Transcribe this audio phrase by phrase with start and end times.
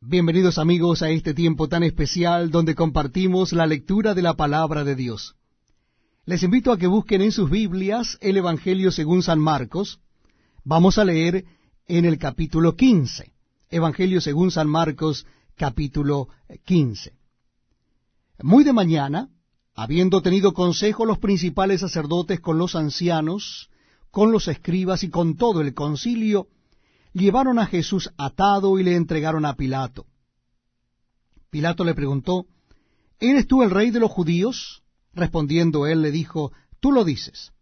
[0.00, 4.94] Bienvenidos amigos a este tiempo tan especial donde compartimos la lectura de la palabra de
[4.94, 5.34] Dios.
[6.24, 9.98] Les invito a que busquen en sus Biblias el Evangelio según San Marcos.
[10.62, 11.46] Vamos a leer
[11.88, 13.32] en el capítulo 15.
[13.70, 15.26] Evangelio según San Marcos,
[15.56, 16.28] capítulo
[16.64, 17.14] 15.
[18.44, 19.30] Muy de mañana,
[19.74, 23.68] habiendo tenido consejo los principales sacerdotes con los ancianos,
[24.12, 26.46] con los escribas y con todo el concilio,
[27.18, 30.06] llevaron a Jesús atado y le entregaron a Pilato.
[31.50, 32.46] Pilato le preguntó,
[33.20, 34.82] ¿Eres tú el rey de los judíos?
[35.12, 37.52] Respondiendo él le dijo, Tú lo dices.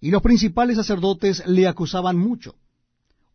[0.00, 2.56] Y los principales sacerdotes le acusaban mucho.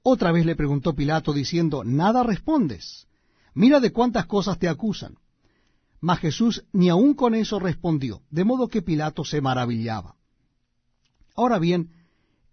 [0.04, 3.08] Otra vez le preguntó Pilato diciendo, Nada respondes.
[3.54, 5.16] Mira de cuántas cosas te acusan.
[6.00, 10.16] Mas Jesús ni aun con eso respondió, de modo que Pilato se maravillaba.
[11.36, 11.92] Ahora bien,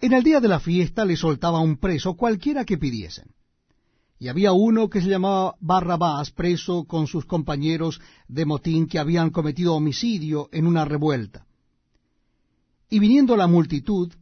[0.04, 3.30] en el día de la fiesta le soltaba un preso cualquiera que pidiesen.
[4.18, 9.30] Y había uno que se llamaba Barrabás, preso con sus compañeros de motín que habían
[9.30, 11.46] cometido homicidio en una revuelta.
[12.90, 14.12] Y viniendo la multitud,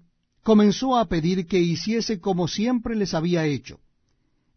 [0.45, 3.81] comenzó a pedir que hiciese como siempre les había hecho.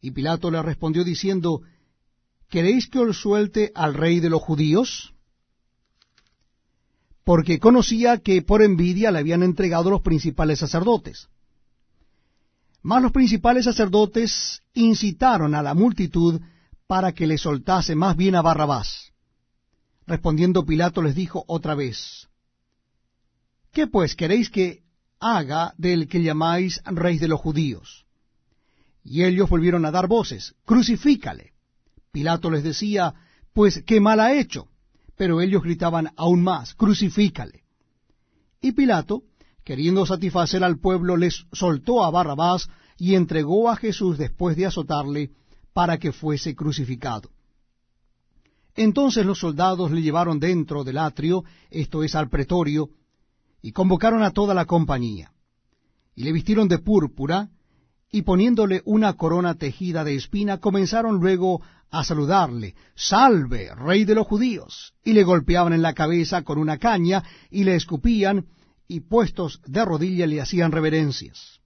[0.01, 1.63] Y Pilato le respondió diciendo,
[2.49, 5.14] ¿Queréis que os suelte al rey de los judíos?
[7.25, 11.27] Porque conocía que por envidia le habían entregado los principales sacerdotes.
[12.83, 16.39] Mas los principales sacerdotes incitaron a la multitud
[16.85, 19.11] para que le soltase más bien a Barrabás.
[20.05, 22.29] Respondiendo Pilato les dijo otra vez,
[23.71, 24.83] ¿Qué pues queréis que
[25.19, 28.05] haga del que llamáis rey de los judíos?
[29.03, 31.53] Y ellos volvieron a dar voces, crucifícale.
[32.11, 33.15] Pilato les decía,
[33.51, 34.69] pues qué mal ha hecho
[35.15, 37.63] pero ellos gritaban aún más, crucifícale.
[38.61, 39.23] Y Pilato,
[39.63, 45.31] queriendo satisfacer al pueblo, les soltó a Barrabás y entregó a Jesús después de azotarle
[45.73, 47.29] para que fuese crucificado.
[48.75, 52.89] Entonces los soldados le llevaron dentro del atrio, esto es al pretorio,
[53.61, 55.31] y convocaron a toda la compañía.
[56.13, 57.49] Y le vistieron de púrpura,
[58.15, 61.61] y poniéndole una corona tejida de espina, comenzaron luego
[61.91, 66.77] a saludarle, Salve, rey de los judíos, y le golpeaban en la cabeza con una
[66.77, 68.45] caña, y le escupían,
[68.87, 71.59] y puestos de rodilla le hacían reverencias.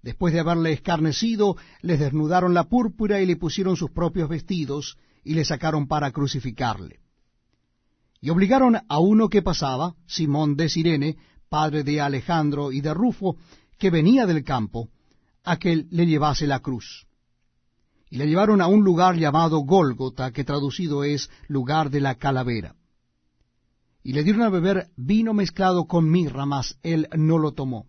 [0.00, 5.34] Después de haberle escarnecido, les desnudaron la púrpura y le pusieron sus propios vestidos, y
[5.34, 7.00] le sacaron para crucificarle.
[8.22, 11.18] Y obligaron a uno que pasaba, Simón de Sirene,
[11.50, 13.36] padre de Alejandro y de Rufo,
[13.76, 14.88] que venía del campo,
[15.44, 17.08] a que le llevase la cruz
[18.10, 22.74] y le llevaron a un lugar llamado Gólgota, que traducido es lugar de la calavera.
[24.02, 27.86] Y le dieron a beber vino mezclado con mirra, mas él no lo tomó.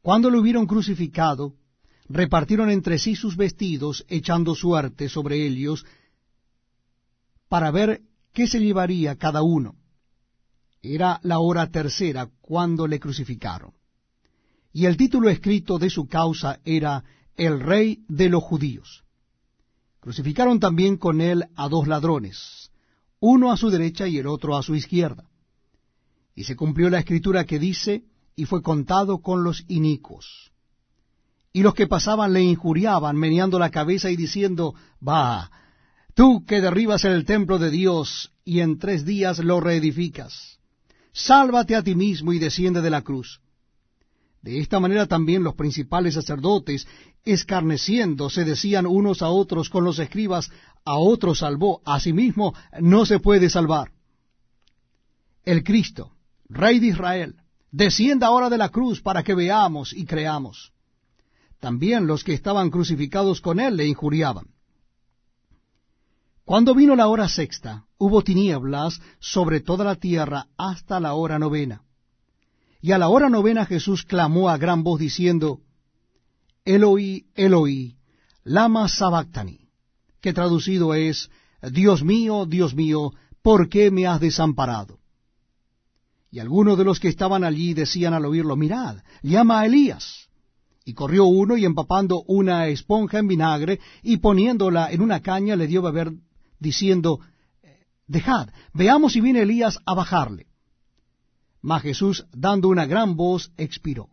[0.00, 1.54] Cuando lo hubieron crucificado,
[2.08, 5.84] repartieron entre sí sus vestidos, echando suerte sobre ellos,
[7.48, 9.76] para ver qué se llevaría cada uno.
[10.82, 13.72] Era la hora tercera cuando le crucificaron.
[14.74, 17.04] Y el título escrito de su causa era
[17.36, 19.04] el rey de los judíos.
[20.00, 22.72] Crucificaron también con él a dos ladrones,
[23.20, 25.30] uno a su derecha y el otro a su izquierda.
[26.34, 28.02] Y se cumplió la escritura que dice,
[28.34, 30.50] y fue contado con los inicuos.
[31.52, 34.74] Y los que pasaban le injuriaban, meneando la cabeza y diciendo,
[35.06, 35.52] Va,
[36.14, 40.58] tú que derribas el templo de Dios y en tres días lo reedificas,
[41.12, 43.40] sálvate a ti mismo y desciende de la cruz.
[44.44, 46.86] De esta manera también los principales sacerdotes,
[47.24, 50.50] escarneciendo, se decían unos a otros con los escribas,
[50.84, 53.90] a otro salvó, a sí mismo no se puede salvar.
[55.46, 56.12] El Cristo,
[56.46, 57.36] Rey de Israel,
[57.70, 60.72] descienda ahora de la cruz para que veamos y creamos.
[61.58, 64.48] También los que estaban crucificados con él le injuriaban.
[66.44, 71.80] Cuando vino la hora sexta, hubo tinieblas sobre toda la tierra hasta la hora novena.
[72.84, 75.60] Y a la hora novena Jesús clamó a gran voz diciendo,
[76.66, 77.96] Eloi, Eloi,
[78.42, 79.70] lama sabactani,
[80.20, 81.30] que traducido es,
[81.72, 84.98] Dios mío, Dios mío, ¿por qué me has desamparado?
[86.30, 90.28] Y algunos de los que estaban allí decían al oírlo, mirad, llama a Elías.
[90.84, 95.68] Y corrió uno y empapando una esponja en vinagre y poniéndola en una caña le
[95.68, 96.12] dio beber,
[96.58, 97.20] diciendo,
[98.06, 100.48] Dejad, veamos si viene Elías a bajarle.
[101.64, 104.10] Mas Jesús, dando una gran voz, expiró.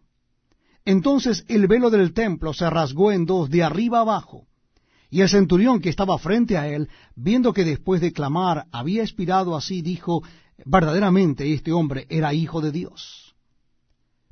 [0.86, 4.48] Entonces el velo del templo se rasgó en dos, de arriba abajo.
[5.10, 9.58] Y el centurión que estaba frente a él, viendo que después de clamar había expirado
[9.58, 10.24] así, dijo,
[10.64, 13.36] verdaderamente este hombre era hijo de Dios.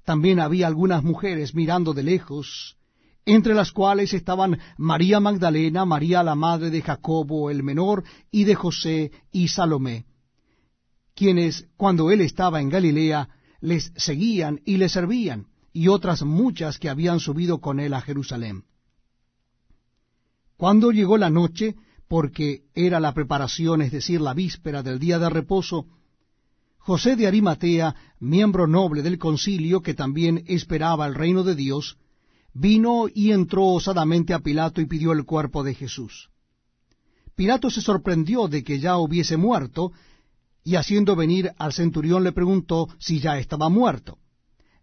[0.06, 2.78] También había algunas mujeres mirando de lejos
[3.26, 8.56] entre las cuales estaban María Magdalena, María la madre de Jacobo el menor, y de
[8.56, 10.06] José y Salomé,
[11.20, 13.28] quienes, cuando él estaba en Galilea,
[13.60, 18.64] les seguían y le servían, y otras muchas que habían subido con él a Jerusalén.
[20.56, 21.76] Cuando llegó la noche,
[22.08, 25.88] porque era la preparación, es decir, la víspera del día de reposo,
[26.78, 31.98] José de Arimatea, miembro noble del concilio que también esperaba el reino de Dios,
[32.54, 36.30] vino y entró osadamente a Pilato y pidió el cuerpo de Jesús.
[37.36, 39.92] Pilato se sorprendió de que ya hubiese muerto,
[40.64, 44.18] y haciendo venir al centurión le preguntó si ya estaba muerto.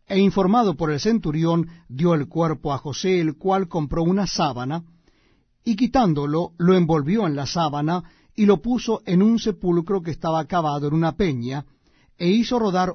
[0.06, 4.84] E informado por el centurión, dio el cuerpo a José, el cual compró una sábana,
[5.64, 8.04] y quitándolo, lo envolvió en la sábana,
[8.36, 11.66] y lo puso en un sepulcro que estaba cavado en una peña,
[12.18, 12.94] e hizo rodar